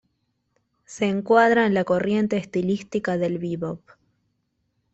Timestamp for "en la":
1.67-1.83